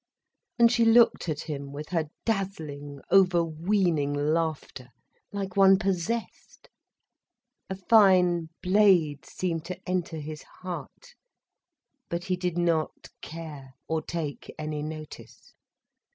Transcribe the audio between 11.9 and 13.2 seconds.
but he did not